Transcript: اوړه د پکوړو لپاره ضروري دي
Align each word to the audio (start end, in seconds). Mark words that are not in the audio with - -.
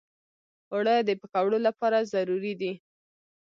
اوړه 0.73 0.95
د 1.07 1.09
پکوړو 1.21 1.57
لپاره 1.67 2.07
ضروري 2.13 2.53
دي 2.61 2.71